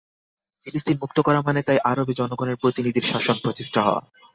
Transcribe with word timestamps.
ফিলিস্তিন 0.61 0.97
মুক্ত 1.01 1.17
করা 1.19 1.39
মানে 1.41 1.61
তাই 1.63 1.79
আরবে 1.83 2.13
জনগণের 2.13 2.59
প্রতিনিধির 2.61 3.09
শাসন 3.11 3.37
প্রতিষ্ঠা 3.43 3.81
হওয়া। 3.83 4.01